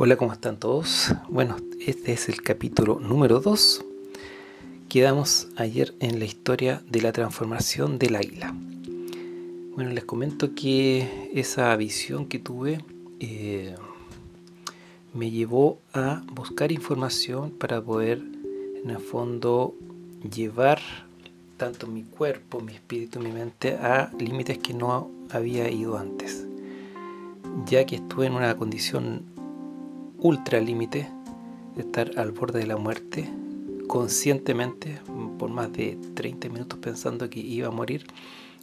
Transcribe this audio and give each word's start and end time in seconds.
Hola, 0.00 0.14
¿cómo 0.14 0.32
están 0.32 0.60
todos? 0.60 1.12
Bueno, 1.28 1.56
este 1.84 2.12
es 2.12 2.28
el 2.28 2.40
capítulo 2.40 3.00
número 3.00 3.40
2. 3.40 3.84
Quedamos 4.88 5.48
ayer 5.56 5.92
en 5.98 6.20
la 6.20 6.24
historia 6.24 6.84
de 6.88 7.02
la 7.02 7.10
transformación 7.10 7.98
del 7.98 8.14
águila. 8.14 8.54
Bueno, 9.74 9.90
les 9.90 10.04
comento 10.04 10.54
que 10.54 11.32
esa 11.34 11.74
visión 11.74 12.26
que 12.26 12.38
tuve 12.38 12.84
eh, 13.18 13.74
me 15.14 15.32
llevó 15.32 15.80
a 15.92 16.22
buscar 16.30 16.70
información 16.70 17.50
para 17.50 17.82
poder, 17.82 18.22
en 18.80 18.90
el 18.90 19.00
fondo, 19.00 19.74
llevar 20.32 20.78
tanto 21.56 21.88
mi 21.88 22.04
cuerpo, 22.04 22.60
mi 22.60 22.72
espíritu, 22.72 23.18
mi 23.18 23.32
mente 23.32 23.72
a 23.72 24.12
límites 24.16 24.58
que 24.58 24.74
no 24.74 25.10
había 25.32 25.68
ido 25.68 25.98
antes. 25.98 26.46
Ya 27.66 27.84
que 27.84 27.96
estuve 27.96 28.26
en 28.26 28.34
una 28.34 28.56
condición 28.56 29.36
ultra 30.18 30.60
límite 30.60 31.08
de 31.76 31.82
estar 31.82 32.10
al 32.16 32.32
borde 32.32 32.60
de 32.60 32.66
la 32.66 32.76
muerte 32.76 33.28
conscientemente 33.86 35.00
por 35.38 35.50
más 35.50 35.72
de 35.72 35.98
30 36.14 36.48
minutos 36.50 36.78
pensando 36.78 37.30
que 37.30 37.40
iba 37.40 37.68
a 37.68 37.70
morir, 37.70 38.06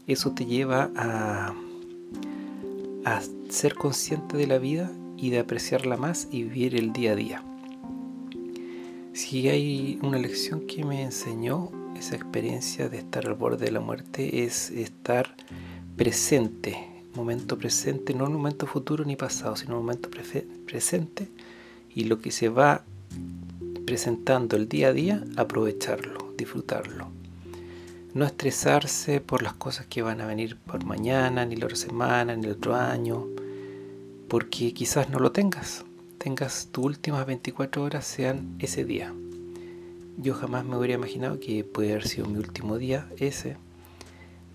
eso 0.08 0.32
te 0.32 0.46
lleva 0.46 0.92
a, 0.96 1.54
a 3.06 3.22
ser 3.50 3.76
consciente 3.76 4.38
de 4.38 4.48
la 4.48 4.60
vida 4.60 4.92
y 5.18 5.32
de 5.32 5.40
apreciarla 5.40 5.98
más 5.98 6.28
y 6.32 6.44
vivir 6.44 6.76
el 6.76 6.94
día 6.94 7.14
a 7.14 7.16
día. 7.16 7.44
Si 9.14 9.50
hay 9.50 9.98
una 10.04 10.20
lección 10.20 10.68
que 10.68 10.84
me 10.84 11.02
enseñó 11.02 11.72
esa 11.98 12.16
experiencia 12.16 12.90
de 12.90 12.98
estar 12.98 13.26
al 13.26 13.34
borde 13.34 13.66
de 13.66 13.72
la 13.72 13.80
muerte 13.80 14.44
es 14.44 14.70
estar 14.72 15.36
presente, 15.96 16.95
momento 17.16 17.58
presente, 17.58 18.14
no 18.14 18.26
un 18.26 18.34
momento 18.34 18.68
futuro 18.68 19.06
ni 19.06 19.16
pasado, 19.16 19.56
sino 19.56 19.76
un 19.78 19.86
momento 19.86 20.10
presente 20.66 21.30
y 21.94 22.06
lo 22.06 22.20
que 22.20 22.32
se 22.32 22.50
va 22.50 22.84
presentando 23.86 24.56
el 24.56 24.68
día 24.68 24.90
a 24.90 24.94
día, 24.94 25.24
aprovecharlo, 25.38 26.34
disfrutarlo. 26.38 27.08
No 28.14 28.26
estresarse 28.26 29.22
por 29.22 29.44
las 29.44 29.54
cosas 29.54 29.86
que 29.88 30.02
van 30.02 30.22
a 30.22 30.26
venir 30.26 30.58
por 30.58 30.86
mañana, 30.86 31.46
ni 31.46 31.56
la 31.56 31.66
otra 31.66 31.78
semana, 31.78 32.36
ni 32.36 32.46
el 32.46 32.54
otro 32.54 32.76
año, 32.76 33.26
porque 34.28 34.74
quizás 34.74 35.10
no 35.10 35.20
lo 35.20 35.32
tengas. 35.32 35.86
Tengas 36.18 36.70
tus 36.72 36.86
últimas 36.86 37.26
24 37.26 37.84
horas 37.84 38.06
sean 38.06 38.56
ese 38.60 38.86
día. 38.86 39.14
Yo 40.18 40.34
jamás 40.34 40.66
me 40.66 40.78
hubiera 40.78 40.96
imaginado 40.96 41.40
que 41.40 41.64
puede 41.64 41.92
haber 41.92 42.08
sido 42.08 42.28
mi 42.28 42.38
último 42.38 42.78
día 42.78 43.08
ese. 43.18 43.58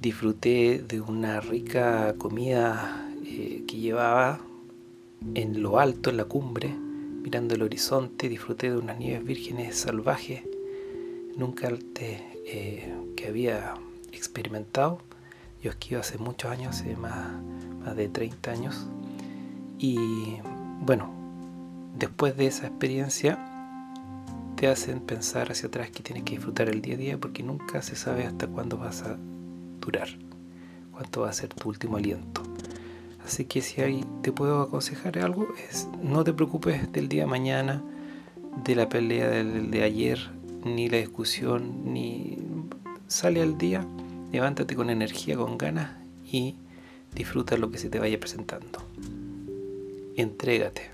Disfruté 0.00 0.82
de 0.88 1.02
una 1.02 1.40
rica 1.40 2.14
comida 2.16 3.06
eh, 3.22 3.64
que 3.68 3.76
llevaba 3.76 4.40
en 5.34 5.62
lo 5.62 5.78
alto, 5.78 6.08
en 6.08 6.16
la 6.16 6.24
cumbre, 6.24 6.70
mirando 6.70 7.54
el 7.54 7.60
horizonte, 7.60 8.30
disfruté 8.30 8.70
de 8.70 8.78
unas 8.78 8.98
nieves 8.98 9.22
vírgenes 9.22 9.76
salvajes, 9.76 10.42
nunca 11.36 11.68
antes 11.68 12.22
eh, 12.46 12.94
que 13.14 13.28
había 13.28 13.74
experimentado. 14.10 15.02
Yo 15.62 15.70
esquivo 15.70 16.00
hace 16.00 16.16
muchos 16.16 16.50
años, 16.50 16.80
hace 16.80 16.96
más, 16.96 17.42
más 17.84 17.94
de 17.94 18.08
30 18.08 18.52
años. 18.52 18.86
Y 19.78 19.98
bueno, 20.80 21.12
después 21.98 22.38
de 22.38 22.46
esa 22.46 22.68
experiencia 22.68 23.38
te 24.56 24.66
hacen 24.66 25.00
pensar 25.00 25.52
hacia 25.52 25.68
atrás 25.68 25.90
que 25.90 26.02
tienes 26.02 26.24
que 26.24 26.36
disfrutar 26.36 26.70
el 26.70 26.80
día 26.80 26.94
a 26.94 26.98
día 26.98 27.18
porque 27.18 27.42
nunca 27.42 27.82
se 27.82 27.96
sabe 27.96 28.24
hasta 28.24 28.46
cuándo 28.46 28.78
vas 28.78 29.02
a 29.02 29.18
durar, 29.80 30.08
cuánto 30.92 31.22
va 31.22 31.30
a 31.30 31.32
ser 31.32 31.48
tu 31.48 31.68
último 31.68 31.96
aliento. 31.96 32.42
Así 33.24 33.44
que 33.44 33.60
si 33.60 33.80
ahí 33.80 34.04
te 34.22 34.32
puedo 34.32 34.60
aconsejar 34.60 35.18
algo, 35.18 35.48
es 35.68 35.88
no 36.02 36.24
te 36.24 36.32
preocupes 36.32 36.90
del 36.92 37.08
día 37.08 37.22
de 37.22 37.30
mañana, 37.30 37.82
de 38.64 38.74
la 38.74 38.88
pelea 38.88 39.28
del, 39.28 39.70
de 39.70 39.82
ayer, 39.82 40.30
ni 40.64 40.88
la 40.88 40.98
discusión, 40.98 41.92
ni 41.92 42.38
sale 43.06 43.42
al 43.42 43.58
día, 43.58 43.86
levántate 44.32 44.74
con 44.74 44.90
energía, 44.90 45.36
con 45.36 45.58
ganas 45.58 45.92
y 46.30 46.56
disfruta 47.14 47.56
lo 47.56 47.70
que 47.70 47.78
se 47.78 47.88
te 47.88 47.98
vaya 47.98 48.18
presentando. 48.18 48.80
Entrégate. 50.16 50.90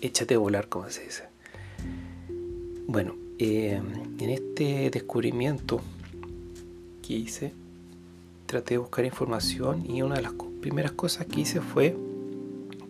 Échate 0.00 0.34
a 0.34 0.38
volar, 0.38 0.68
como 0.68 0.90
se 0.90 1.04
dice. 1.04 1.24
Bueno, 2.86 3.14
eh, 3.38 3.80
en 4.18 4.30
este 4.30 4.90
descubrimiento 4.90 5.80
que 7.06 7.14
hice, 7.14 7.52
traté 8.46 8.74
de 8.74 8.78
buscar 8.78 9.04
información 9.04 9.84
y 9.88 10.02
una 10.02 10.16
de 10.16 10.22
las 10.22 10.32
primeras 10.60 10.92
cosas 10.92 11.26
que 11.26 11.40
hice 11.40 11.60
fue 11.60 11.96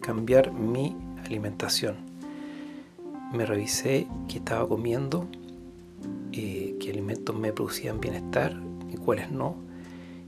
cambiar 0.01 0.53
mi 0.53 0.97
alimentación. 1.25 1.97
Me 3.33 3.47
revisé 3.47 4.07
qué 4.29 4.39
estaba 4.39 4.69
comiendo, 4.69 5.27
eh, 6.33 6.77
qué 6.79 6.91
alimentos 6.91 7.37
me 7.37 7.53
producían 7.53 8.01
bienestar 8.01 8.57
y 8.93 8.97
cuáles 8.97 9.31
no. 9.31 9.57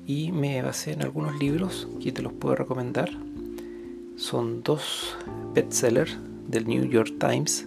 Y 0.07 0.33
me 0.33 0.63
basé 0.63 0.93
en 0.93 1.03
algunos 1.03 1.39
libros 1.39 1.89
que 2.03 2.13
te 2.13 2.23
los 2.23 2.33
puedo 2.33 2.55
recomendar. 2.55 3.11
Son 4.17 4.63
dos 4.63 5.17
bestsellers 5.55 6.19
del 6.49 6.67
New 6.67 6.85
York 6.89 7.15
Times. 7.19 7.67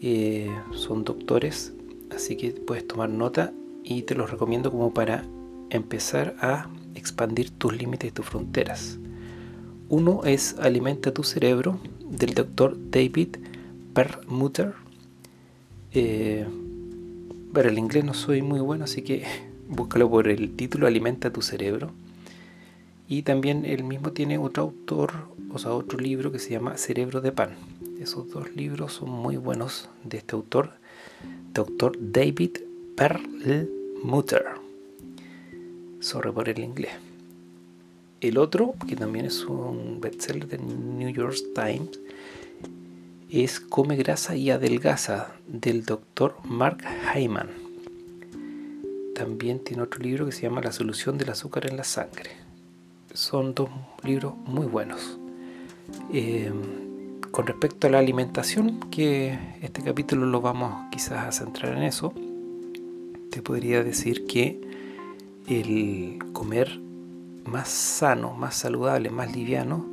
Eh, 0.00 0.50
son 0.72 1.04
doctores, 1.04 1.72
así 2.14 2.36
que 2.36 2.50
puedes 2.50 2.86
tomar 2.86 3.10
nota 3.10 3.52
y 3.84 4.02
te 4.02 4.14
los 4.14 4.30
recomiendo 4.30 4.70
como 4.70 4.92
para 4.92 5.24
empezar 5.70 6.36
a 6.40 6.68
expandir 6.94 7.50
tus 7.50 7.76
límites 7.76 8.10
y 8.10 8.12
tus 8.12 8.26
fronteras. 8.26 8.98
Uno 9.88 10.22
es 10.24 10.56
Alimenta 10.58 11.14
tu 11.14 11.22
cerebro 11.22 11.78
del 12.10 12.34
doctor 12.34 12.76
David 12.90 13.36
Perlmutter. 13.94 14.74
Eh, 15.92 16.46
para 17.52 17.70
el 17.70 17.78
inglés 17.78 18.04
no 18.04 18.14
soy 18.14 18.42
muy 18.42 18.60
bueno, 18.60 18.84
así 18.84 19.02
que 19.02 19.24
búscalo 19.68 20.10
por 20.10 20.28
el 20.28 20.54
título 20.54 20.86
Alimenta 20.86 21.32
tu 21.32 21.42
cerebro. 21.42 21.92
Y 23.08 23.22
también 23.22 23.64
él 23.64 23.84
mismo 23.84 24.12
tiene 24.12 24.36
otro 24.36 24.64
autor, 24.64 25.12
o 25.50 25.58
sea, 25.58 25.72
otro 25.72 25.98
libro 25.98 26.30
que 26.30 26.38
se 26.38 26.50
llama 26.50 26.76
Cerebro 26.76 27.22
de 27.22 27.32
Pan. 27.32 27.56
Esos 27.98 28.30
dos 28.30 28.54
libros 28.54 28.92
son 28.92 29.08
muy 29.08 29.38
buenos 29.38 29.88
de 30.04 30.18
este 30.18 30.36
autor, 30.36 30.72
doctor 31.54 31.96
David 31.98 32.58
Perlmutter 32.96 34.67
sobre 36.00 36.32
por 36.32 36.48
el 36.48 36.58
inglés. 36.60 36.92
El 38.20 38.38
otro, 38.38 38.74
que 38.88 38.96
también 38.96 39.26
es 39.26 39.44
un 39.44 40.00
bestseller 40.00 40.48
del 40.48 40.98
New 40.98 41.10
York 41.10 41.36
Times, 41.54 42.00
es 43.30 43.60
Come 43.60 43.96
grasa 43.96 44.34
y 44.36 44.50
adelgaza 44.50 45.32
del 45.46 45.84
doctor 45.84 46.36
Mark 46.44 46.78
Hyman. 47.14 47.48
También 49.14 49.60
tiene 49.60 49.82
otro 49.82 50.00
libro 50.00 50.26
que 50.26 50.32
se 50.32 50.42
llama 50.42 50.62
La 50.62 50.72
solución 50.72 51.18
del 51.18 51.30
azúcar 51.30 51.66
en 51.68 51.76
la 51.76 51.84
sangre. 51.84 52.30
Son 53.12 53.54
dos 53.54 53.68
libros 54.02 54.34
muy 54.46 54.66
buenos. 54.66 55.18
Eh, 56.12 56.52
con 57.30 57.46
respecto 57.46 57.86
a 57.86 57.90
la 57.90 57.98
alimentación, 57.98 58.80
que 58.90 59.38
este 59.60 59.82
capítulo 59.82 60.26
lo 60.26 60.40
vamos 60.40 60.86
quizás 60.90 61.26
a 61.26 61.32
centrar 61.32 61.76
en 61.76 61.82
eso, 61.82 62.12
te 63.30 63.42
podría 63.42 63.84
decir 63.84 64.26
que 64.26 64.67
el 65.48 66.18
comer 66.32 66.78
más 67.44 67.68
sano, 67.68 68.34
más 68.34 68.54
saludable, 68.54 69.10
más 69.10 69.34
liviano, 69.34 69.86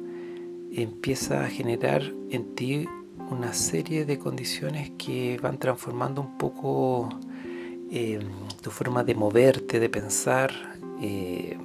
empieza 0.71 1.45
a 1.45 1.47
generar 1.47 2.03
en 2.29 2.55
ti 2.55 2.85
una 3.31 3.53
serie 3.53 4.05
de 4.05 4.19
condiciones 4.19 4.91
que 4.97 5.39
van 5.41 5.57
transformando 5.57 6.21
un 6.21 6.37
poco 6.37 7.09
eh, 7.89 8.19
tu 8.61 8.69
forma 8.69 9.03
de 9.05 9.15
moverte, 9.15 9.79
de 9.79 9.89
pensar, 9.89 10.51
eh, 11.01 11.57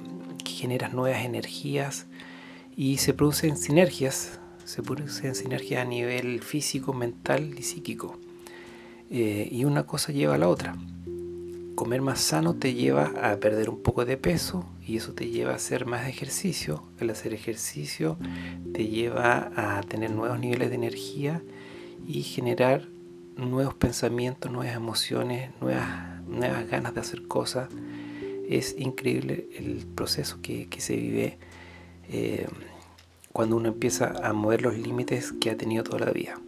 que 0.43 0.51
generas 0.51 0.93
nuevas 0.93 1.25
energías 1.25 2.07
y 2.75 2.97
se 2.97 3.13
producen 3.13 3.57
sinergias, 3.57 4.39
se 4.63 4.81
producen 4.81 5.35
sinergias 5.35 5.81
a 5.81 5.85
nivel 5.85 6.41
físico, 6.41 6.93
mental 6.93 7.55
y 7.59 7.63
psíquico. 7.63 8.17
Eh, 9.09 9.49
y 9.51 9.65
una 9.65 9.83
cosa 9.85 10.13
lleva 10.13 10.35
a 10.35 10.37
la 10.37 10.47
otra 10.47 10.77
comer 11.75 12.01
más 12.01 12.19
sano 12.21 12.55
te 12.55 12.73
lleva 12.73 13.11
a 13.21 13.37
perder 13.37 13.69
un 13.69 13.81
poco 13.81 14.05
de 14.05 14.17
peso 14.17 14.65
y 14.85 14.97
eso 14.97 15.13
te 15.13 15.29
lleva 15.29 15.51
a 15.51 15.55
hacer 15.55 15.85
más 15.85 16.07
ejercicio. 16.07 16.83
El 16.99 17.09
hacer 17.09 17.33
ejercicio 17.33 18.17
te 18.73 18.87
lleva 18.87 19.51
a 19.55 19.81
tener 19.83 20.11
nuevos 20.11 20.39
niveles 20.39 20.69
de 20.69 20.75
energía 20.75 21.41
y 22.07 22.23
generar 22.23 22.87
nuevos 23.37 23.73
pensamientos, 23.73 24.51
nuevas 24.51 24.75
emociones, 24.75 25.51
nuevas, 25.61 26.21
nuevas 26.27 26.67
ganas 26.69 26.93
de 26.93 27.01
hacer 27.01 27.27
cosas. 27.27 27.69
Es 28.47 28.75
increíble 28.77 29.47
el 29.57 29.85
proceso 29.95 30.39
que, 30.41 30.67
se 30.77 30.95
vive 30.95 31.37
eh, 32.09 32.47
cuando 33.31 33.55
uno 33.55 33.69
empieza 33.69 34.13
a 34.27 34.33
mover 34.33 34.61
los 34.61 34.77
límites 34.77 35.31
que 35.31 35.51
ha 35.51 35.57
tenido 35.57 35.83
toda 35.83 36.05
la 36.05 36.11
vida. 36.11 36.39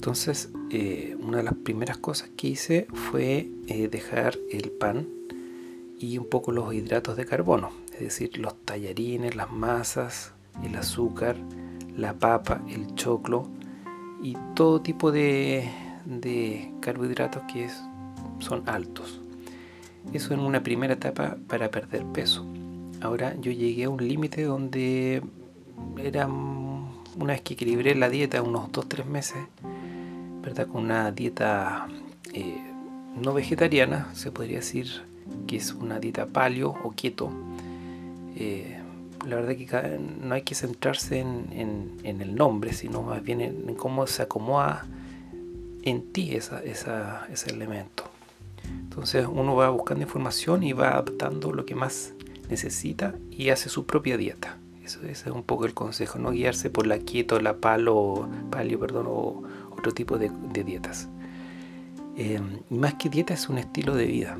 Entonces, 0.00 0.48
eh, 0.70 1.14
una 1.20 1.36
de 1.36 1.42
las 1.42 1.52
primeras 1.52 1.98
cosas 1.98 2.30
que 2.34 2.48
hice 2.48 2.86
fue 2.90 3.50
eh, 3.66 3.88
dejar 3.88 4.38
el 4.50 4.70
pan 4.70 5.06
y 5.98 6.16
un 6.16 6.24
poco 6.24 6.52
los 6.52 6.72
hidratos 6.72 7.18
de 7.18 7.26
carbono, 7.26 7.68
es 7.92 8.00
decir, 8.00 8.38
los 8.38 8.56
tallarines, 8.64 9.36
las 9.36 9.52
masas, 9.52 10.32
el 10.64 10.74
azúcar, 10.76 11.36
la 11.94 12.14
papa, 12.14 12.62
el 12.70 12.94
choclo 12.94 13.46
y 14.22 14.38
todo 14.54 14.80
tipo 14.80 15.12
de, 15.12 15.68
carbohidratos 16.80 17.42
que 17.42 17.68
son 18.38 18.66
altos. 18.70 19.20
Eso 20.14 20.32
en 20.32 20.40
una 20.40 20.62
primera 20.62 20.94
etapa 20.94 21.36
para 21.46 21.70
perder 21.70 22.06
peso. 22.06 22.46
Ahora 23.02 23.36
yo 23.38 23.52
llegué 23.52 23.84
a 23.84 23.90
un 23.90 23.98
límite 24.08 24.44
donde 24.44 25.22
era 25.98 26.26
una 26.26 27.34
vez 27.34 27.42
que 27.42 27.52
equilibré 27.52 27.94
la 27.94 28.08
dieta, 28.08 28.40
unos 28.40 28.70
2-3 28.72 29.04
meses, 29.04 29.36
¿verdad? 30.42 30.66
Con 30.66 30.84
una 30.84 31.12
dieta 31.12 31.86
eh, 32.32 32.60
no 33.16 33.32
vegetariana, 33.32 34.08
se 34.14 34.30
podría 34.30 34.58
decir 34.58 35.02
que 35.46 35.56
es 35.56 35.72
una 35.72 35.98
dieta 35.98 36.26
paleo 36.26 36.74
o 36.82 36.92
keto. 36.92 37.30
Eh, 38.36 38.78
la 39.26 39.36
verdad 39.36 39.56
que 39.56 39.98
no 40.22 40.34
hay 40.34 40.42
que 40.42 40.54
centrarse 40.54 41.18
en, 41.20 42.00
el 42.02 42.34
nombre, 42.34 42.72
sino 42.72 43.02
más 43.02 43.22
bien 43.22 43.40
en, 43.40 43.74
cómo 43.74 44.06
se 44.06 44.22
acomoda 44.22 44.86
en 45.82 46.12
ti 46.12 46.34
ese 46.34 47.50
elemento. 47.50 48.04
Entonces 48.64 49.26
uno 49.30 49.54
va 49.54 49.68
buscando 49.70 50.02
información 50.02 50.62
y 50.62 50.72
va 50.72 50.90
adaptando 50.90 51.52
lo 51.52 51.66
que 51.66 51.74
más 51.74 52.12
necesita 52.48 53.14
y 53.30 53.50
hace 53.50 53.68
su 53.68 53.84
propia 53.86 54.16
dieta. 54.16 54.56
Eso, 54.84 55.00
ese 55.02 55.28
es 55.28 55.34
un 55.34 55.42
poco 55.42 55.66
el 55.66 55.74
consejo, 55.74 56.18
no 56.18 56.30
guiarse 56.30 56.70
por 56.70 56.86
la 56.86 56.98
keto, 56.98 57.40
la 57.40 57.56
palo, 57.56 58.28
palio, 58.50 58.80
perdón, 58.80 59.06
o 59.08 59.42
otro 59.80 59.92
tipo 59.92 60.18
de, 60.18 60.30
dietas. 60.64 61.08
Eh, 62.16 62.40
más 62.70 62.94
que 62.94 63.08
dieta 63.08 63.34
es 63.34 63.48
un 63.48 63.58
estilo 63.58 63.94
de 63.96 64.06
vida. 64.06 64.38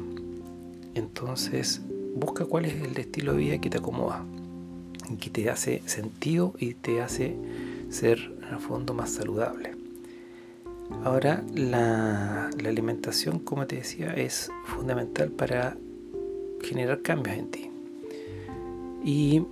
Entonces 0.95 1.83
busca 2.15 2.45
cuál 2.45 2.67
es 2.67 2.75
el 2.75 2.97
estilo 2.99 3.33
de 3.33 3.39
vida 3.39 3.59
que 3.59 3.71
te 3.71 3.79
acomoda, 3.79 4.25
que 5.21 5.31
te 5.31 5.51
hace 5.51 5.83
sentido 5.87 6.55
y 6.59 6.75
te 6.75 7.01
hace 7.01 7.37
ser 7.89 8.19
en 8.47 8.55
el 8.55 8.61
fondo 8.61 8.95
más 8.95 9.11
saludable. 9.11 9.75
Ahora 11.05 11.43
la, 11.55 12.51
alimentación, 12.67 13.39
como 13.39 13.67
te 13.67 13.77
decía, 13.77 14.13
es 14.15 14.51
fundamental 14.65 15.31
para 15.31 15.77
generar 16.63 17.01
cambios 17.01 17.39
en 17.39 17.51
ti. 17.51 17.71
Y 19.03 19.43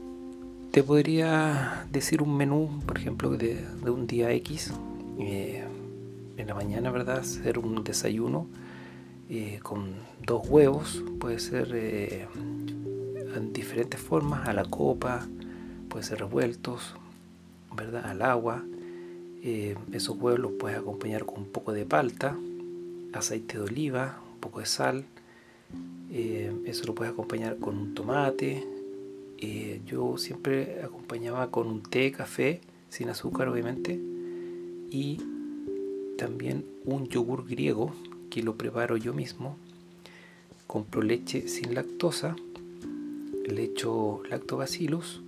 te 0.73 0.82
podría 0.82 1.87
decir 1.91 2.20
un 2.20 2.37
menú, 2.37 2.81
por 2.84 2.99
ejemplo, 2.99 3.31
de, 3.31 3.64
un 3.87 4.06
día 4.06 4.31
X, 4.32 4.73
eh, 5.19 5.64
en 6.38 6.46
la 6.46 6.55
mañana, 6.55 6.90
¿verdad? 6.90 7.19
Hacer 7.19 7.58
un 7.58 7.85
desayuno 7.85 8.46
eh, 9.29 9.61
con 9.62 9.93
dos 10.25 10.49
huevos, 10.49 11.05
puede 11.20 11.38
ser 11.38 11.70
eh, 11.75 12.26
en 13.37 13.52
diferentes 13.52 14.00
formas, 14.00 14.49
a 14.49 14.55
la 14.55 14.64
copa, 14.64 15.26
puede 15.90 16.05
ser 16.05 16.20
revueltos, 16.20 16.94
¿verdad? 17.76 18.06
Al 18.06 18.23
agua. 18.23 18.64
esos 19.43 20.17
huevos 20.17 20.40
los 20.40 20.52
puedes 20.52 20.79
acompañar 20.79 21.26
con 21.26 21.40
un 21.40 21.49
poco 21.49 21.73
de 21.73 21.85
palta, 21.85 22.37
aceite 23.12 23.58
de 23.58 23.64
oliva, 23.64 24.19
un 24.32 24.41
poco 24.41 24.61
de 24.61 24.67
sal. 24.67 25.05
eso 26.11 26.87
lo 26.87 26.94
puedes 26.94 27.12
acompañar 27.12 27.58
con 27.58 27.76
un 27.76 27.94
tomate, 27.94 28.64
eh, 29.41 29.81
yo 29.87 30.19
siempre 30.19 30.82
acompañaba 30.82 31.52
con 31.52 31.69
un 31.69 31.81
té, 31.81 32.11
café, 32.11 32.61
sin 32.88 33.08
azúcar 33.08 33.49
obviamente, 33.49 34.00
y 34.91 35.20
también 36.19 36.67
un 36.85 37.06
yogur 37.09 37.49
griego 37.49 37.93
que 38.29 38.43
lo 38.43 38.56
preparo 38.56 38.97
yo 38.97 39.15
mismo. 39.15 39.56
Compro 40.67 41.00
leche 41.00 41.49
sin 41.49 41.75
lactosa, 41.75 42.37
le 43.47 43.62
echo 43.62 44.20
lactobacillus 44.29 45.23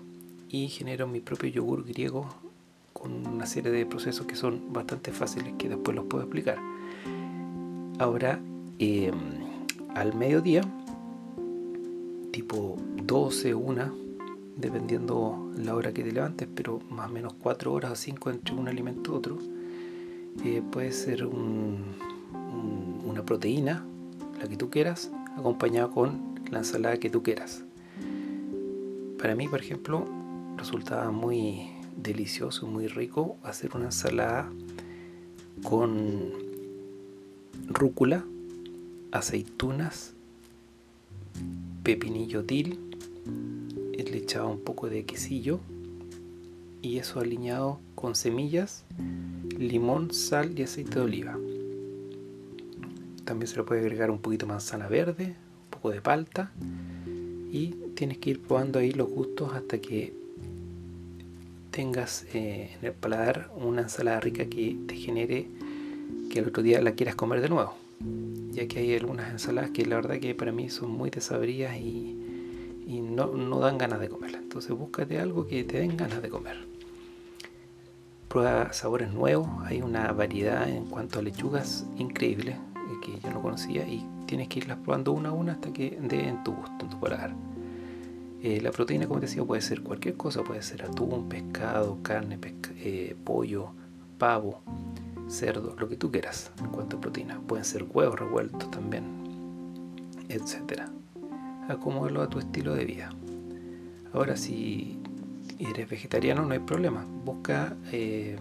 y 0.51 0.69
genero 0.69 1.07
mi 1.07 1.21
propio 1.21 1.49
yogur 1.49 1.85
griego 1.87 2.29
con 2.93 3.27
una 3.27 3.47
serie 3.47 3.71
de 3.71 3.87
procesos 3.87 4.27
que 4.27 4.35
son 4.35 4.73
bastante 4.73 5.13
fáciles 5.13 5.55
que 5.57 5.69
después 5.69 5.97
los 5.97 6.07
puedo 6.07 6.25
explicar. 6.25 6.59
Ahora, 7.99 8.41
em, 8.79 9.15
al 9.95 10.15
mediodía, 10.15 10.63
tipo 12.33 12.77
12, 13.05 13.55
1, 13.55 13.95
dependiendo 14.57 15.53
la 15.57 15.75
hora 15.77 15.93
que 15.93 16.03
te 16.03 16.13
levantes, 16.13 16.49
pero 16.53 16.81
más 16.91 17.09
o 17.09 17.13
menos 17.13 17.33
4 17.35 17.73
horas 17.73 17.93
o 17.93 17.97
5 17.97 18.31
entre 18.31 18.55
un 18.55 18.69
alimento 18.69 19.13
y 19.13 19.17
otro. 19.17 19.39
Eh, 20.45 20.63
puede 20.71 20.93
ser 20.93 21.27
una 21.27 23.25
proteína, 23.25 23.85
la 24.41 24.49
que 24.49 24.57
tú 24.57 24.71
quieras, 24.71 25.11
acompañada 25.37 25.89
con 25.89 26.41
la 26.51 26.59
ensalada 26.59 26.99
que 26.99 27.11
tú 27.11 27.23
quieras. 27.23 27.65
Para 29.19 29.35
mí, 29.35 29.49
por 29.49 29.61
ejemplo, 29.61 30.07
resultaba 30.57 31.11
muy 31.11 31.71
delicioso, 31.97 32.67
muy 32.67 32.87
rico 32.89 33.37
hacer 33.43 33.71
una 33.75 33.87
ensalada 33.87 34.51
con 35.63 36.33
rúcula, 37.69 38.25
aceitunas, 39.13 40.15
pepinillo 41.83 42.45
til, 42.45 42.79
le 44.11 44.19
echaba 44.19 44.49
un 44.49 44.61
poco 44.61 44.89
de 44.89 45.05
quesillo 45.05 45.61
y 46.83 46.99
eso 46.99 47.21
alineado 47.21 47.79
con 47.95 48.15
semillas, 48.15 48.85
limón, 49.61 50.13
sal 50.13 50.59
y 50.59 50.63
aceite 50.63 50.97
de 50.97 51.01
oliva. 51.01 51.39
También 53.25 53.47
se 53.47 53.57
le 53.57 53.63
puede 53.63 53.81
agregar 53.81 54.11
un 54.11 54.19
poquito 54.19 54.47
de 54.47 54.53
manzana 54.53 54.89
verde, 54.89 55.37
un 55.65 55.71
poco 55.71 55.91
de 55.91 56.01
palta 56.01 56.53
y 57.53 57.75
tienes 57.95 58.19
que 58.19 58.31
ir 58.31 58.41
probando 58.41 58.79
ahí 58.79 58.93
los 58.93 59.09
gustos 59.09 59.53
hasta 59.55 59.79
que 59.79 60.13
tengas 61.71 62.27
eh, 62.35 62.77
en 62.81 62.87
el 62.87 62.93
paladar 62.93 63.51
una 63.57 63.83
ensalada 63.83 64.21
rica 64.21 64.47
que 64.47 64.77
te 64.87 64.97
genere 64.97 65.47
que 66.31 66.39
el 66.41 66.49
otro 66.49 66.63
día 66.63 66.81
la 66.81 66.93
quieras 66.93 67.15
comer 67.15 67.41
de 67.41 67.49
nuevo 67.49 67.75
ya 68.53 68.67
que 68.67 68.81
hay 68.81 68.97
algunas 68.97 69.31
ensaladas 69.31 69.71
que 69.71 69.85
la 69.85 69.97
verdad 69.97 70.19
que 70.19 70.35
para 70.35 70.53
mí 70.53 70.71
son 70.71 70.91
muy 70.91 71.11
desabridas 71.11 71.77
y 71.77 72.21
y 72.91 73.01
no, 73.01 73.27
no 73.29 73.61
dan 73.61 73.79
ganas 73.79 74.01
de 74.01 74.09
comerla. 74.09 74.39
Entonces 74.39 74.73
búscate 74.73 75.21
algo 75.21 75.47
que 75.47 75.63
te 75.63 75.79
den 75.79 75.97
ganas 75.97 76.21
de 76.23 76.29
comer. 76.29 76.70
Prueba 78.31 78.73
sabores 78.73 79.13
nuevos, 79.13 79.49
hay 79.65 79.83
una 79.83 80.13
variedad 80.13 80.69
en 80.69 80.87
cuanto 80.87 81.19
a 81.19 81.23
lechugas 81.23 81.85
increíble 81.99 82.53
eh, 82.53 82.95
que 83.05 83.19
yo 83.19 83.31
no 83.33 83.43
conocía 83.43 83.87
y 83.87 84.07
tienes 84.27 84.47
que 84.47 84.61
irlas 84.61 84.79
probando 84.79 85.11
una 85.11 85.31
a 85.31 85.33
una 85.33 85.53
hasta 85.53 85.73
que 85.73 85.99
den 86.01 86.21
en 86.21 86.45
tu 86.45 86.55
gusto, 86.55 86.85
en 86.85 86.89
tu 86.89 87.01
paladar. 87.01 87.35
Eh, 88.41 88.61
la 88.63 88.71
proteína, 88.71 89.09
como 89.09 89.19
te 89.19 89.27
decía, 89.27 89.45
puede 89.45 89.61
ser 89.61 89.83
cualquier 89.83 90.17
cosa, 90.17 90.45
puede 90.45 90.63
ser 90.63 90.85
atún, 90.85 91.29
pescado, 91.29 91.99
carne, 92.05 92.39
eh, 92.77 93.17
pollo, 93.25 93.73
pavo, 94.17 94.63
cerdo, 95.29 95.75
lo 95.77 95.89
que 95.89 95.97
tú 95.97 96.13
quieras 96.13 96.53
en 96.61 96.69
cuanto 96.69 96.99
a 96.99 97.01
proteína. 97.01 97.41
Pueden 97.41 97.65
ser 97.65 97.83
huevos 97.83 98.19
revueltos 98.19 98.71
también, 98.71 99.05
etcétera 100.29 100.89
acomódalo 101.69 102.23
a 102.23 102.29
tu 102.29 102.39
estilo 102.39 102.75
de 102.75 102.85
vida. 102.85 103.11
Ahora, 104.13 104.37
si 104.37 104.99
eres 105.67 105.89
vegetariano, 105.89 106.45
no 106.45 106.53
hay 106.53 106.61
problema. 106.61 107.05
Busca, 107.25 107.77
eh, 107.93 108.37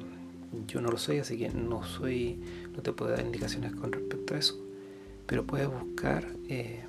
yo 0.67 0.81
no 0.81 0.89
lo 0.89 0.97
soy, 0.97 1.19
así 1.19 1.38
que 1.38 1.49
no 1.49 1.83
soy, 1.83 2.39
no 2.75 2.81
te 2.81 2.91
puedo 2.91 3.11
dar 3.11 3.25
indicaciones 3.25 3.73
con 3.73 3.91
respecto 3.91 4.35
a 4.35 4.38
eso. 4.38 4.59
Pero 5.25 5.45
puedes 5.45 5.67
buscar 5.67 6.27
eh, 6.47 6.81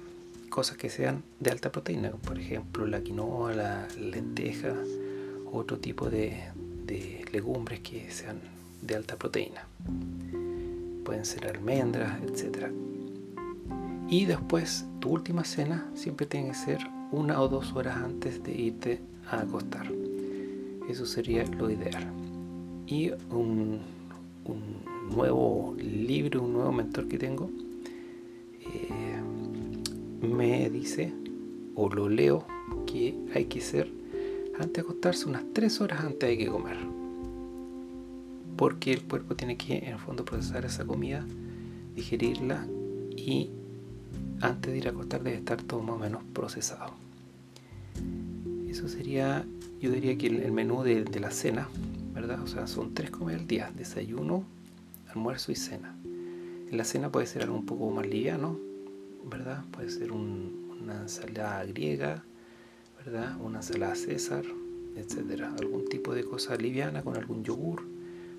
cosas 0.49 0.77
que 0.77 0.89
sean 0.89 1.23
de 1.41 1.51
alta 1.51 1.71
proteína, 1.71 2.11
por 2.11 2.39
ejemplo 2.39 2.87
la 2.87 3.03
quinoa, 3.03 3.55
la 3.55 3.89
lenteja, 3.99 4.75
otro 5.53 5.79
tipo 5.79 6.09
de, 6.09 6.45
de 6.87 7.25
legumbres 7.33 7.81
que 7.81 8.11
sean 8.11 8.41
de 8.83 8.97
alta 8.97 9.17
proteína. 9.17 9.67
Pueden 11.05 11.25
ser 11.25 11.47
almendras, 11.47 12.23
etcétera. 12.23 12.71
Y 14.09 14.25
después, 14.27 14.87
tu 15.01 15.11
última 15.11 15.45
cena 15.45 15.89
siempre 15.95 16.27
tiene 16.27 16.49
que 16.49 16.55
ser 16.55 16.79
una 17.13 17.41
o 17.41 17.49
dos 17.49 17.73
horas 17.75 17.97
antes 17.97 18.43
de 18.43 18.53
irte 18.53 19.01
a 19.31 19.41
acostar. 19.41 20.00
Eso 20.91 21.07
sería 21.07 21.45
lo 21.45 21.71
ideal. 21.71 22.13
Y 22.87 23.13
un, 23.31 23.79
nuevo 25.15 25.77
libro, 25.79 26.43
un 26.43 26.53
nuevo 26.53 26.73
mentor 26.73 27.07
que 27.07 27.17
tengo, 27.17 27.49
eh, 28.61 29.21
me 30.27 30.69
dice, 30.69 31.13
o 31.77 31.89
lo 31.89 32.09
leo, 32.09 32.45
que 32.87 33.15
hay 33.35 33.45
que 33.45 33.61
ser 33.61 33.89
antes 34.59 34.73
de 34.73 34.81
acostarse 34.81 35.29
unas 35.29 35.45
tres 35.53 35.81
horas 35.81 36.01
antes 36.01 36.29
de 36.29 36.37
que 36.37 36.47
comer. 36.47 36.77
Porque 38.57 38.93
el 38.93 39.03
cuerpo 39.03 39.37
tiene 39.37 39.57
que, 39.57 39.79
en 39.79 39.93
el 39.93 39.99
fondo, 39.99 40.25
procesar 40.25 40.65
esa 40.65 40.85
comida, 40.85 41.25
digerirla 41.95 42.67
y 43.17 43.51
antes 44.41 44.73
de 44.73 44.79
ir 44.79 44.89
a 44.89 44.91
acostar 44.91 45.23
debe 45.23 45.37
estar 45.37 45.63
todo 45.63 45.83
más 45.83 45.97
o 45.97 45.99
menos 45.99 46.23
procesado. 46.33 46.95
Eso 48.69 48.89
sería, 48.89 49.47
yo 49.81 49.91
diría 49.91 50.17
que 50.19 50.27
el, 50.27 50.53
menú 50.53 50.83
de, 50.83 51.05
la 51.21 51.31
cena, 51.31 51.69
¿verdad? 52.13 52.43
O 52.43 52.47
sea, 52.47 52.67
son 52.67 52.93
tres 52.93 53.11
comidas 53.11 53.41
al 53.41 53.47
día, 53.47 53.73
desayuno, 53.75 54.45
almuerzo 55.09 55.53
y 55.53 55.57
cena. 55.57 55.97
En 56.05 56.77
la 56.77 56.85
cena 56.85 57.11
puede 57.11 57.27
ser 57.27 57.43
algo 57.43 57.57
un 57.57 57.67
poco 57.67 57.91
más 57.91 58.07
liviano, 58.07 58.59
¿verdad? 59.25 59.65
Puede 59.73 59.89
ser 59.91 60.13
una 60.13 61.01
ensalada 61.01 61.65
griega, 61.65 62.23
¿verdad? 63.05 63.37
Una 63.41 63.59
ensalada 63.59 63.95
César, 63.95 64.45
etcétera. 64.97 65.55
Algún 65.59 65.89
tipo 65.89 66.15
de 66.15 66.25
cosa 66.25 66.57
liviana 66.57 67.03
con 67.03 67.17
algún 67.17 67.43
yogur, 67.43 67.83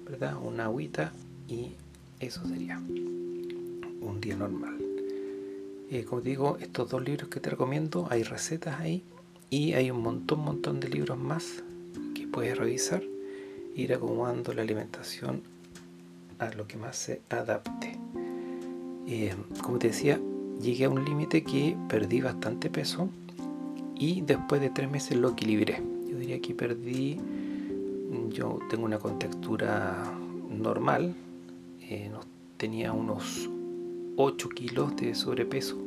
¿verdad? 0.06 0.38
Una 0.42 0.66
agüita 0.66 1.12
y 1.48 1.72
eso 2.20 2.46
sería 2.48 2.78
un 2.78 4.20
día 4.22 4.36
normal. 4.36 4.78
Eh, 5.90 6.06
como 6.06 6.22
te 6.22 6.30
digo, 6.30 6.58
estos 6.62 6.90
dos 6.90 7.04
libros 7.04 7.30
que 7.30 7.40
te 7.40 7.50
recomiendo, 7.50 8.08
hay 8.10 8.24
recetas 8.24 8.80
ahí 8.80 9.04
y 9.52 9.74
hay 9.74 9.92
un 9.92 10.02
montón, 10.02 10.40
montón 10.40 10.80
de 10.80 10.88
libros 10.88 11.20
más 11.20 11.62
que 12.16 12.26
puedes 12.26 12.58
revisar, 12.58 13.04
ir 13.76 13.94
acomodando 13.94 14.54
la 14.54 14.62
alimentación 14.62 15.42
a 16.40 16.50
lo 16.52 16.68
que 16.68 16.78
más 16.78 16.96
se 16.96 17.22
adapte. 17.30 18.00
Eh, 19.08 19.36
como 19.62 19.78
te 19.78 19.88
decía, 19.88 20.22
llegué 20.62 20.86
a 20.86 20.90
un 20.90 21.04
límite 21.04 21.44
que 21.44 21.76
perdí 21.90 22.22
bastante 22.22 22.70
peso 22.70 23.10
y 23.94 24.22
después 24.22 24.62
de 24.62 24.70
tres 24.70 24.90
meses 24.90 25.18
lo 25.18 25.32
equilibré. 25.32 25.84
Yo 26.10 26.18
diría 26.18 26.40
que 26.40 26.56
perdí, 26.56 27.20
yo 28.30 28.58
tengo 28.70 28.86
una 28.86 29.00
contextura 29.00 30.18
normal, 30.50 31.14
eh, 31.82 32.10
tenía 32.56 32.94
unos 32.94 33.50
8 34.16 34.48
kilos 34.50 34.96
de 34.96 35.14
sobrepeso 35.14 35.78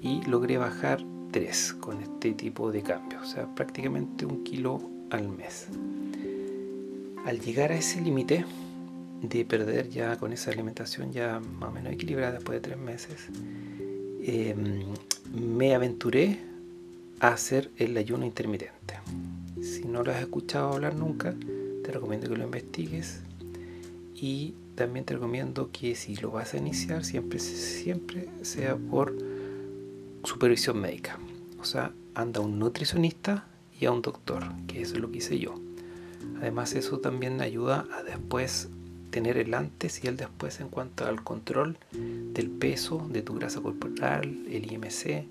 y 0.00 0.20
logré 0.24 0.58
bajar 0.58 1.04
3 1.32 1.76
con 1.80 2.00
este 2.02 2.32
tipo 2.32 2.70
de 2.70 2.82
cambio, 2.82 3.20
o 3.20 3.24
sea, 3.24 3.52
prácticamente 3.54 4.26
un 4.26 4.44
kilo 4.44 4.80
al 5.10 5.28
mes. 5.28 5.66
Al 7.24 7.40
llegar 7.40 7.72
a 7.72 7.76
ese 7.76 8.00
límite 8.00 8.44
de 9.22 9.44
perder 9.44 9.88
ya 9.88 10.16
con 10.16 10.32
esa 10.32 10.50
alimentación 10.50 11.12
ya 11.12 11.40
más 11.40 11.70
o 11.70 11.72
menos 11.72 11.92
equilibrada 11.92 12.32
después 12.32 12.56
de 12.56 12.68
3 12.68 12.78
meses, 12.78 13.28
em, 14.22 14.84
me 15.34 15.74
aventuré 15.74 16.38
a 17.20 17.28
hacer 17.28 17.70
el 17.78 17.96
ayuno 17.96 18.26
intermitente. 18.26 18.98
Si 19.62 19.84
no 19.84 20.02
lo 20.02 20.12
has 20.12 20.20
escuchado 20.20 20.72
hablar 20.72 20.94
nunca, 20.94 21.34
te 21.82 21.90
recomiendo 21.90 22.28
que 22.28 22.36
lo 22.36 22.44
investigues 22.44 23.20
y 24.14 24.54
también 24.74 25.04
te 25.04 25.14
recomiendo 25.14 25.70
que 25.72 25.94
si 25.94 26.16
lo 26.16 26.30
vas 26.30 26.54
a 26.54 26.58
iniciar 26.58 27.04
siempre, 27.04 27.38
siempre 27.38 28.28
sea 28.42 28.76
por 28.76 29.31
supervisión 30.24 30.80
médica. 30.80 31.18
O 31.60 31.64
sea, 31.64 31.92
anda 32.14 32.40
un 32.40 32.58
nutricionista 32.58 33.46
y 33.80 33.86
a 33.86 33.92
un 33.92 34.02
doctor, 34.02 34.44
que 34.66 34.82
eso 34.82 34.94
es 34.94 35.00
lo 35.00 35.10
que 35.10 35.18
hice 35.18 35.38
yo. 35.38 35.54
Además 36.40 36.74
eso 36.74 36.98
también 36.98 37.40
ayuda 37.40 37.86
a 37.96 38.02
después 38.02 38.68
tener 39.10 39.36
el 39.36 39.54
antes 39.54 40.02
y 40.02 40.08
el 40.08 40.16
después 40.16 40.60
en 40.60 40.68
cuanto 40.68 41.04
al 41.04 41.22
control 41.22 41.76
del 41.92 42.50
peso, 42.50 43.06
de 43.10 43.22
tu 43.22 43.34
grasa 43.34 43.60
corporal, 43.60 44.46
el 44.48 44.72
IMC 44.72 45.26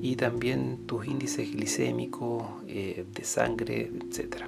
y 0.00 0.16
también 0.16 0.86
tus 0.86 1.06
índices 1.06 1.52
glicémicos, 1.52 2.44
eh, 2.66 3.04
de 3.14 3.24
sangre, 3.24 3.90
etc. 4.10 4.44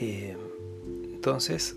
Eh, 0.00 0.36
entonces, 1.12 1.76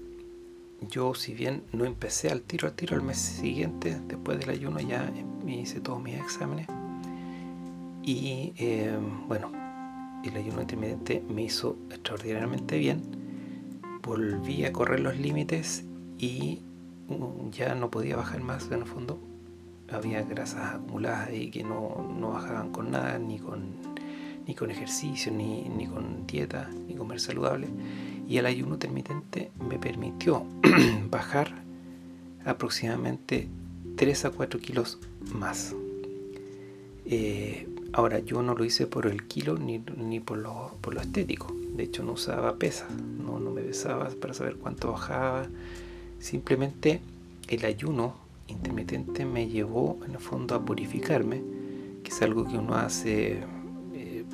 yo 0.90 1.14
si 1.14 1.34
bien 1.34 1.64
no 1.72 1.86
empecé 1.86 2.30
al 2.30 2.42
tiro 2.42 2.68
al 2.68 2.76
tiro 2.76 2.96
al 2.96 3.04
mes 3.04 3.18
siguiente, 3.18 4.00
después 4.08 4.40
del 4.40 4.50
ayuno 4.50 4.80
ya 4.80 5.12
me 5.46 5.62
hice 5.62 5.80
todos 5.80 6.02
mis 6.02 6.16
exámenes 6.16 6.68
y 8.04 8.54
eh, 8.58 8.98
bueno, 9.28 9.52
el 10.24 10.36
ayuno 10.36 10.62
intermitente 10.62 11.24
me 11.28 11.44
hizo 11.44 11.78
extraordinariamente 11.90 12.78
bien, 12.78 13.02
volví 14.04 14.66
a 14.66 14.74
correr 14.74 15.00
los 15.00 15.18
límites 15.18 15.86
y 16.18 16.62
mm, 17.08 17.50
ya 17.52 17.74
no 17.76 17.90
podía 17.90 18.16
bajar 18.16 18.42
más 18.42 18.68
en 18.68 18.82
el 18.82 18.86
fondo, 18.86 19.20
había 19.92 20.24
grasas 20.24 20.76
acumuladas 20.76 21.30
ahí 21.30 21.50
que 21.50 21.64
no, 21.64 22.14
no 22.16 22.30
bajaban 22.30 22.72
con 22.72 22.92
nada, 22.92 23.18
ni 23.18 23.40
con, 23.40 23.76
ni 24.48 24.54
con 24.56 24.72
ejercicio, 24.72 25.32
ni, 25.32 25.70
ni 25.70 25.88
con 25.88 26.28
dieta, 26.28 26.70
ni 26.88 26.96
comer 26.96 27.20
saludable. 27.20 27.68
Y 28.28 28.38
el 28.38 28.48
ayuno 28.48 28.74
intermitente 28.74 29.52
me 29.60 29.78
permitió 29.78 30.46
bajar 31.10 31.54
aproximadamente 32.46 33.48
3 33.96 34.26
a 34.26 34.30
4 34.32 34.60
kilos 34.60 35.00
más. 35.34 35.76
Eh, 37.06 37.68
ahora, 37.94 38.20
yo 38.20 38.42
no 38.42 38.56
lo 38.56 38.66
hice 38.66 38.88
por 38.88 39.08
el 39.08 39.28
kilo 39.28 39.58
ni, 39.58 39.80
por, 40.20 40.38
lo, 40.38 40.78
por, 40.82 40.94
lo, 40.94 41.02
estético. 41.02 41.56
De 41.76 41.84
hecho, 41.84 42.04
no 42.04 42.14
usaba 42.14 42.56
pesas, 42.56 42.90
no, 42.92 43.40
no 43.40 43.52
me 43.52 43.62
pesaba 43.62 44.10
para 44.10 44.34
saber 44.34 44.56
cuánto 44.56 44.92
bajaba. 44.92 45.48
Simplemente 46.20 47.02
el 47.48 47.66
ayuno 47.66 48.16
intermitente 48.48 49.26
me 49.26 49.48
llevó 49.48 50.00
en 50.06 50.14
el 50.14 50.20
fondo 50.20 50.56
a 50.56 50.64
purificarme, 50.64 51.42
que 52.04 52.12
es 52.12 52.22
algo 52.22 52.48
que 52.48 52.58
uno 52.58 52.76
hace 52.76 53.44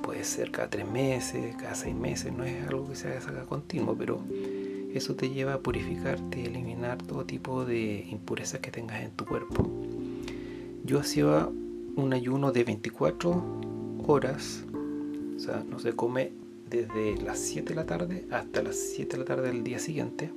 puede 0.02 0.24
ser 0.24 0.52
cada 0.52 0.70
tres 0.70 0.88
meses, 0.88 1.56
cada 1.56 1.76
seis 1.76 1.96
meses, 1.96 2.34
no 2.34 2.44
es 2.44 2.68
algo 2.68 2.90
que 2.90 2.96
se 2.96 3.08
haga 3.10 3.46
continuo, 3.46 3.96
pero 3.98 4.22
eso 4.94 5.16
te 5.16 5.30
lleva 5.30 5.56
a 5.56 5.60
purificarte 5.60 6.46
eliminar 6.46 6.98
todo 6.98 7.26
tipo 7.26 7.66
de 7.66 8.06
impurezas 8.10 8.60
que 8.60 8.72
tengas 8.72 9.02
en 9.02 9.12
tu 9.12 9.26
cuerpo. 9.26 9.70
Yo 10.84 11.00
hacía 11.00 11.50
un 11.96 12.14
ayuno 12.14 12.52
de 12.52 12.64
24 12.64 13.44
horas, 14.08 14.64
o 15.36 15.40
sea, 15.40 15.64
no 15.70 15.80
se 15.80 15.94
come 15.94 16.32
desde 16.70 17.22
las 17.22 17.40
7 17.40 17.70
de 17.70 17.76
la 17.76 17.86
tarde 17.86 18.26
hasta 18.32 18.64
las 18.64 18.78
7 18.78 19.12
de 19.12 19.18
la 19.18 19.26
tarde 19.26 19.48
del 19.48 19.64
día 19.64 19.80
siguiente. 19.80 20.32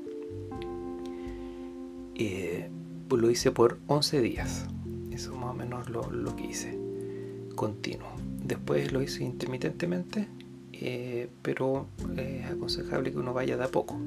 Eh, 2.17 2.69
pues 3.09 3.23
lo 3.23 3.31
hice 3.31 3.51
por 3.51 3.79
11 3.87 4.21
días. 4.21 4.67
Eso 5.11 5.35
más 5.37 5.51
o 5.51 5.55
menos 5.55 5.89
lo, 5.89 6.11
lo 6.11 6.35
que 6.37 6.47
hice. 6.47 6.79
Continuo. 7.55 8.09
Después 8.45 8.93
lo 8.93 9.01
hice 9.01 9.25
intermitentemente, 9.25 10.29
eh, 10.87 11.31
pero 11.41 11.87
es 12.15 12.45
aconsejable 12.45 13.11
que 13.11 13.17
uno 13.17 13.33
vaya 13.33 13.57
de 13.57 13.65
a 13.65 13.69
poco. 13.69 13.99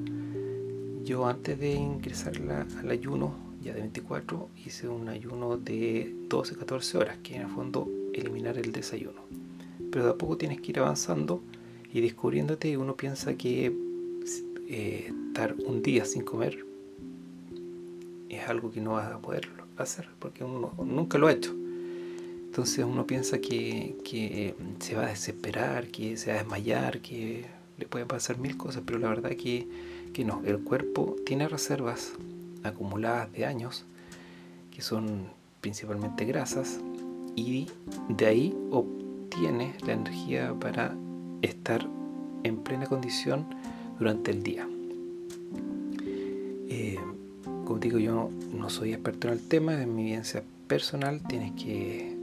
Yo 1.04 1.26
antes 1.26 1.58
de 1.58 1.72
ingresar 1.72 2.34
al 2.78 2.90
ayuno, 2.90 3.34
ya 3.60 3.74
de 3.74 3.80
24, 3.80 4.48
hice 4.64 4.86
un 4.86 5.08
ayuno 5.08 5.56
de 5.56 6.14
12-14 6.28 6.94
horas, 6.94 7.18
que 7.24 7.34
en 7.34 7.42
el 7.42 7.48
fondo 7.48 7.88
eliminar 8.14 8.58
el 8.58 8.70
desayuno. 8.70 9.22
Pero 9.90 10.04
de 10.04 10.10
a 10.12 10.14
poco 10.14 10.36
tienes 10.36 10.60
que 10.60 10.70
ir 10.70 10.78
avanzando 10.78 11.42
y 11.92 12.00
descubriéndote 12.00 12.76
uno 12.76 12.96
piensa 12.96 13.34
que 13.34 13.74
eh, 14.68 15.12
estar 15.28 15.56
un 15.66 15.82
día 15.82 16.04
sin 16.04 16.22
comer 16.22 16.64
es 18.28 18.48
algo 18.48 18.70
que 18.70 18.80
no 18.80 18.92
vas 18.92 19.12
a 19.12 19.18
poder 19.18 19.48
hacer, 19.78 20.08
porque 20.20 20.44
uno 20.44 20.74
nunca 20.78 21.18
lo 21.18 21.26
ha 21.26 21.32
hecho. 21.32 21.57
Entonces 22.58 22.84
uno 22.84 23.06
piensa 23.06 23.38
que, 23.38 23.94
se 24.80 24.96
va 24.96 25.04
a 25.04 25.08
desesperar, 25.10 25.86
que 25.92 26.16
se 26.16 26.32
va 26.32 26.38
a 26.38 26.42
desmayar, 26.42 26.98
que 26.98 27.44
le 27.78 27.86
pueden 27.86 28.08
pasar 28.08 28.38
mil 28.38 28.56
cosas, 28.56 28.82
pero 28.84 28.98
la 28.98 29.08
verdad 29.08 29.30
que, 29.36 29.68
que 30.12 30.24
no, 30.24 30.42
el 30.44 30.58
cuerpo 30.64 31.14
tiene 31.24 31.46
reservas 31.46 32.14
acumuladas 32.64 33.32
de 33.32 33.46
años, 33.46 33.84
que 34.72 34.82
son 34.82 35.28
principalmente 35.60 36.24
grasas, 36.24 36.80
y 37.36 37.68
de 38.08 38.26
ahí 38.26 38.56
obtiene 38.72 39.76
la 39.86 39.92
energía 39.92 40.52
para 40.58 40.96
estar 41.42 41.86
en 42.42 42.56
plena 42.56 42.86
condición 42.86 43.46
durante 44.00 44.32
el 44.32 44.42
día. 44.42 44.68
Eh, 46.68 46.98
como 47.64 47.78
digo, 47.78 47.98
yo 47.98 48.30
no 48.52 48.68
soy 48.68 48.94
experto 48.94 49.28
en 49.28 49.34
el 49.34 49.46
tema, 49.46 49.80
en 49.80 49.94
mi 49.94 50.06
vivencia 50.06 50.42
personal 50.66 51.22
tienes 51.22 51.52
que 51.52 52.17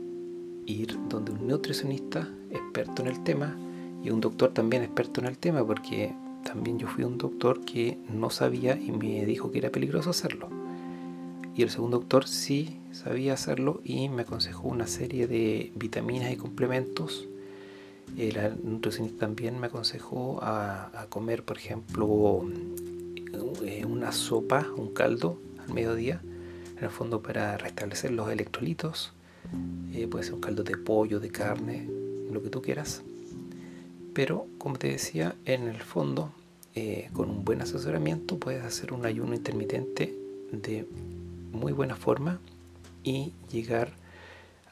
ir 0.65 0.97
donde 1.09 1.31
un 1.31 1.47
nutricionista 1.47 2.27
experto 2.51 3.01
en 3.01 3.07
el 3.07 3.23
tema 3.23 3.55
y 4.03 4.09
un 4.09 4.21
doctor 4.21 4.53
también 4.53 4.83
experto 4.83 5.21
en 5.21 5.27
el 5.27 5.37
tema, 5.37 5.65
porque 5.65 6.13
también 6.43 6.77
yo 6.77 6.87
fui 6.87 7.03
un 7.03 7.17
doctor 7.17 7.65
que 7.65 7.97
no 8.07 8.29
sabía 8.29 8.77
y 8.77 8.91
me 8.91 9.25
dijo 9.25 9.51
que 9.51 9.57
era 9.57 9.71
peligroso 9.71 10.11
hacerlo. 10.11 10.49
Y 11.55 11.63
el 11.63 11.69
segundo 11.69 11.99
doctor 11.99 12.27
sí 12.27 12.79
sabía 12.91 13.33
hacerlo 13.33 13.81
y 13.83 14.09
me 14.09 14.23
aconsejó 14.23 14.67
una 14.67 14.87
serie 14.87 15.25
de 15.25 15.71
vitaminas 15.75 16.31
y 16.31 16.35
complementos. 16.35 17.27
El 18.17 18.37
nutricionista 18.63 19.25
también 19.25 19.59
me 19.59 19.67
aconsejó 19.67 20.39
a, 20.43 21.07
comer, 21.09 21.43
por 21.43 21.57
ejemplo, 21.57 22.45
eh, 23.63 23.85
una 23.85 24.11
sopa, 24.11 24.67
un 24.77 24.93
caldo 24.93 25.39
al 25.65 25.73
mediodía, 25.73 26.21
en 26.77 26.83
el 26.83 26.89
fondo 26.91 27.23
para 27.23 27.57
restablecer 27.57 28.11
los 28.11 28.29
electrolitos 28.29 29.14
eh, 29.93 30.07
puede 30.07 30.25
ser 30.25 30.33
un 30.33 30.41
caldo 30.41 30.63
de 30.63 30.77
pollo, 30.77 31.19
de 31.19 31.29
carne, 31.29 31.87
lo 32.31 32.43
que 32.43 32.49
tú 32.49 32.61
quieras. 32.61 33.01
Pero, 34.13 34.45
como 34.57 34.77
te 34.77 34.89
decía, 34.89 35.35
en 35.45 35.67
el 35.67 35.81
fondo, 35.81 36.31
eh, 36.73 37.09
con 37.13 37.29
un 37.29 37.45
buen 37.45 37.61
asesoramiento 37.61 38.37
puedes 38.37 38.63
hacer 38.63 38.91
un 38.91 39.05
ayuno 39.05 39.33
intermitente 39.33 40.13
de 40.51 40.85
muy 41.53 41.71
buena 41.71 41.95
forma 41.95 42.39
y 43.03 43.31
llegar 43.51 43.93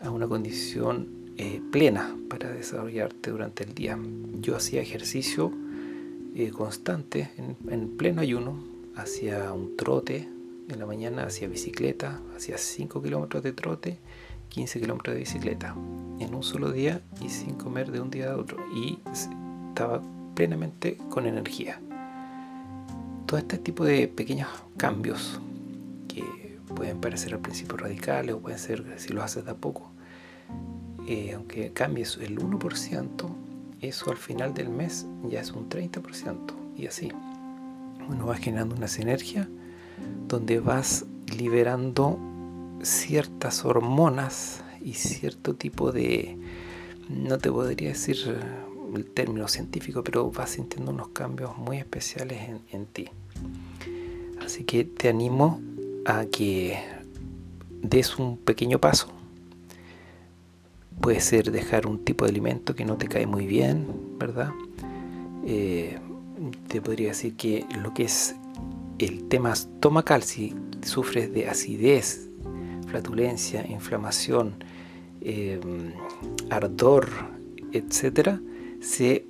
a 0.01 0.09
una 0.09 0.27
condición 0.27 1.07
eh, 1.37 1.61
plena 1.71 2.15
para 2.29 2.51
desarrollarte 2.51 3.31
durante 3.31 3.63
el 3.63 3.73
día. 3.73 3.97
Yo 4.41 4.55
hacía 4.55 4.81
ejercicio 4.81 5.51
constante 6.51 7.29
en, 7.37 7.55
en, 7.71 7.95
pleno 7.95 8.21
ayuno, 8.21 8.57
hacía 8.95 9.53
un 9.53 9.77
trote 9.77 10.27
en 10.67 10.79
la 10.79 10.85
mañana, 10.85 11.25
hacía 11.25 11.47
bicicleta, 11.47 12.21
hacía 12.35 12.57
5 12.57 13.01
kilómetros 13.03 13.43
de 13.43 13.53
trote 13.53 13.99
15 14.53 14.81
kilómetros 14.81 15.15
de 15.15 15.19
bicicleta 15.21 15.75
en 16.19 16.35
un 16.35 16.43
solo 16.43 16.71
día 16.71 17.01
y 17.21 17.29
sin 17.29 17.55
comer 17.55 17.91
de 17.91 17.99
un 17.99 18.11
día 18.11 18.31
a 18.31 18.37
otro. 18.37 18.57
Y 18.75 18.99
estaba 19.11 20.01
plenamente 20.35 20.97
con 21.09 21.25
energía. 21.25 21.81
Todo 23.25 23.39
este 23.39 23.57
tipo 23.57 23.83
de 23.83 24.07
pequeños 24.07 24.47
cambios 24.77 25.39
que 26.07 26.23
pueden 26.75 27.01
parecer 27.01 27.33
al 27.33 27.39
principio 27.39 27.77
radicales 27.77 28.35
o 28.35 28.39
pueden 28.39 28.59
ser 28.59 28.85
si 28.97 29.11
lo 29.11 29.23
haces 29.23 29.43
de 29.43 29.51
a 29.51 29.55
poco, 29.55 29.91
eh, 31.07 31.33
aunque 31.33 31.73
cambies 31.73 32.17
el 32.17 32.37
1%, 32.37 33.29
eso 33.81 34.11
al 34.11 34.17
final 34.17 34.53
del 34.53 34.69
mes 34.69 35.07
ya 35.29 35.41
es 35.41 35.51
un 35.51 35.67
30% 35.67 36.53
y 36.77 36.85
así. 36.85 37.11
Uno 38.07 38.27
va 38.27 38.35
generando 38.35 38.75
una 38.75 38.87
sinergia 38.87 39.49
donde 40.27 40.59
vas 40.59 41.05
liberando 41.37 42.19
ciertas 42.83 43.65
hormonas 43.65 44.63
y 44.81 44.93
cierto 44.93 45.55
tipo 45.55 45.91
de, 45.91 46.37
no 47.09 47.37
te 47.37 47.51
podría 47.51 47.89
decir 47.89 48.17
el 48.95 49.05
término 49.05 49.47
científico, 49.47 50.03
pero 50.03 50.29
vas 50.31 50.51
sintiendo 50.51 50.91
unos 50.91 51.09
cambios 51.09 51.57
muy 51.57 51.77
especiales 51.77 52.49
en, 52.49 52.61
en 52.71 52.85
ti. 52.85 53.09
Así 54.43 54.65
que 54.65 54.83
te 54.83 55.09
animo 55.09 55.61
a 56.05 56.25
que 56.25 56.77
des 57.81 58.17
un 58.19 58.37
pequeño 58.37 58.79
paso. 58.79 59.07
Puede 61.01 61.19
ser 61.19 61.51
dejar 61.51 61.87
un 61.87 62.03
tipo 62.03 62.25
de 62.25 62.31
alimento 62.31 62.75
que 62.75 62.85
no 62.85 62.97
te 62.97 63.07
cae 63.07 63.25
muy 63.25 63.47
bien, 63.47 63.87
¿verdad? 64.17 64.51
Eh, 65.45 65.99
te 66.67 66.81
podría 66.81 67.09
decir 67.09 67.35
que 67.35 67.65
lo 67.81 67.93
que 67.93 68.03
es 68.03 68.35
el 68.99 69.27
tema 69.27 69.53
estomacal, 69.53 70.23
si 70.23 70.55
sufres 70.81 71.33
de 71.33 71.49
acidez, 71.49 72.29
flatulencia, 72.93 73.65
inflamación, 73.67 74.53
eh, 75.21 75.59
ardor, 76.51 77.09
etcétera, 77.71 78.39
se 78.81 79.25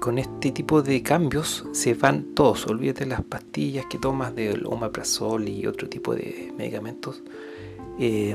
con 0.00 0.18
este 0.18 0.50
tipo 0.50 0.80
de 0.80 1.02
cambios 1.02 1.66
se 1.72 1.92
van 1.92 2.34
todos. 2.34 2.66
Olvídate 2.66 3.04
las 3.04 3.22
pastillas 3.22 3.84
que 3.84 3.98
tomas 3.98 4.34
del 4.34 4.64
omeprazol 4.64 5.46
y 5.46 5.66
otro 5.66 5.90
tipo 5.90 6.14
de 6.14 6.54
medicamentos. 6.56 7.22
Eh, 7.98 8.34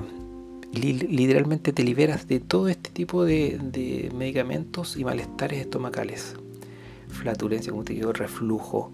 literalmente 0.73 1.73
te 1.73 1.83
liberas 1.83 2.27
de 2.27 2.39
todo 2.39 2.67
este 2.67 2.91
tipo 2.91 3.25
de, 3.25 4.11
medicamentos 4.15 4.95
y 4.95 5.03
malestares 5.03 5.59
estomacales. 5.59 6.35
Flatulencia, 7.09 7.71
como 7.71 7.83
te 7.83 7.93
digo, 7.93 8.13
reflujo. 8.13 8.91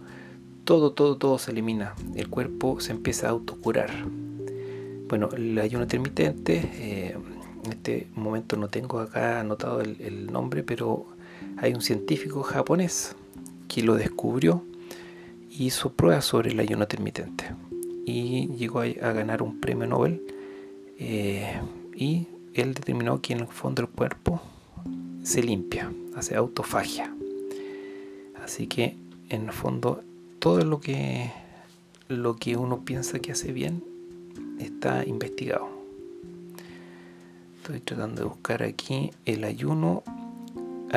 Todo, 0.63 0.94
todo, 0.94 1.18
todo 1.18 1.38
se 1.38 1.52
elimina. 1.52 1.94
El 2.16 2.30
cuerpo 2.30 2.80
se 2.80 2.94
empieza 2.94 3.28
a 3.28 3.32
autocurar. 3.32 3.92
Bueno, 5.08 5.30
el 5.36 5.58
ayuno 5.60 5.84
intermitente, 5.84 6.70
eh, 6.76 7.18
en 7.66 7.72
este 7.72 8.08
momento 8.16 8.58
no 8.58 8.68
tengo 8.68 9.00
acá 9.00 9.40
anotado 9.40 9.82
el 9.82 10.28
nombre, 10.28 10.64
pero 10.64 11.06
hay 11.58 11.74
un 11.74 11.82
científico 11.82 12.44
japonés 12.44 13.16
que 13.68 13.84
lo 13.84 13.96
descubrió 13.96 14.64
y 15.50 15.66
hizo 15.66 15.94
pruebas 15.94 16.26
sobre 16.26 16.52
el 16.52 16.60
ayuno 16.60 16.84
intermitente 16.84 17.46
y 18.06 18.48
llegó 18.56 18.82
a, 18.82 18.86
ganar 18.86 19.42
un 19.42 19.60
premio 19.60 19.88
Nobel 19.88 20.22
eh, 21.00 21.60
y 21.96 22.28
él 22.54 22.74
determinó 22.74 23.22
que 23.22 23.34
en 23.34 23.42
el 23.42 23.48
fondo 23.48 23.82
del 23.82 23.92
cuerpo 23.92 24.42
se 25.24 25.42
limpia, 25.42 25.92
hace 26.16 26.36
autofagia. 26.36 27.16
Así 28.44 28.68
que 28.68 28.98
en 29.30 29.46
el 29.46 29.52
fondo 29.54 30.04
todo 30.40 30.64
lo 30.66 30.80
que 30.80 31.32
lo 32.10 32.36
que 32.36 32.58
uno 32.58 32.84
piensa 32.84 33.20
que 33.20 33.32
hace 33.32 33.54
bien 33.54 33.84
está 34.63 35.05
investigado. 35.05 35.67
Estoy 37.58 37.80
tratando 37.80 38.21
de 38.21 38.28
buscar 38.28 38.63
aquí 38.63 39.12
el 39.26 39.43
ayuno 39.43 40.04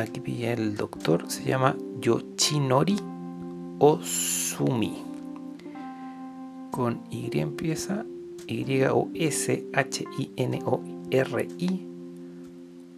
aquí 0.01 0.19
pillé 0.19 0.53
el 0.53 0.75
doctor, 0.75 1.23
se 1.27 1.43
llama 1.43 1.75
Yoshinori 1.99 2.97
Osumi. 3.79 5.03
Con 6.71 7.01
Y 7.09 7.37
empieza, 7.39 8.05
Y-O-S-H-I-N-O-R-I, 8.47 9.07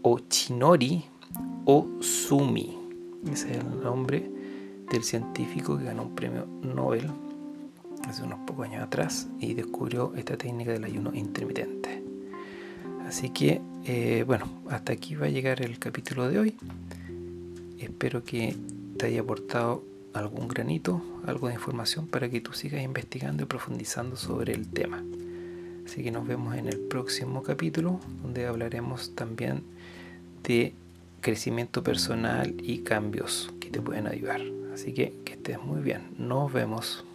Ochinori 0.01 1.05
Osumi. 1.65 2.77
Ese 3.31 3.51
es 3.51 3.57
el 3.57 3.81
nombre 3.81 4.29
del 4.91 5.03
científico 5.03 5.77
que 5.77 5.85
ganó 5.85 6.03
un 6.03 6.15
premio 6.15 6.45
Nobel 6.61 7.09
hace 8.07 8.23
unos 8.23 8.39
pocos 8.47 8.67
años 8.67 8.83
atrás 8.83 9.27
y 9.39 9.53
descubrió 9.53 10.13
esta 10.15 10.37
técnica 10.37 10.71
del 10.71 10.83
ayuno 10.83 11.13
intermitente. 11.13 12.03
Así 13.07 13.29
que, 13.29 13.61
eh, 13.85 14.23
bueno, 14.25 14.47
hasta 14.69 14.93
aquí 14.93 15.15
va 15.15 15.25
a 15.25 15.29
llegar 15.29 15.61
el 15.61 15.79
capítulo 15.79 16.29
de 16.29 16.39
hoy. 16.39 16.55
Espero 17.79 18.23
que 18.23 18.55
te 18.97 19.07
haya 19.07 19.21
aportado 19.21 19.83
algún 20.13 20.47
granito, 20.47 21.01
algo 21.25 21.47
de 21.47 21.53
información 21.53 22.07
para 22.07 22.29
que 22.29 22.41
tú 22.41 22.53
sigas 22.53 22.83
investigando 22.83 23.43
y 23.43 23.45
profundizando 23.45 24.15
sobre 24.15 24.53
el 24.53 24.67
tema. 24.67 25.03
Así 25.85 26.03
que 26.03 26.11
nos 26.11 26.27
vemos 26.27 26.55
en 26.55 26.67
el 26.67 26.77
próximo 26.77 27.41
capítulo 27.41 27.99
donde 28.21 28.45
hablaremos 28.45 29.15
también 29.15 29.63
de 30.43 30.73
crecimiento 31.21 31.83
personal 31.83 32.55
y 32.61 32.79
cambios 32.79 33.51
que 33.59 33.69
te 33.69 33.81
pueden 33.81 34.07
ayudar. 34.07 34.41
Así 34.73 34.93
que 34.93 35.13
que 35.25 35.33
estés 35.33 35.61
muy 35.61 35.81
bien. 35.81 36.11
Nos 36.17 36.53
vemos. 36.53 37.05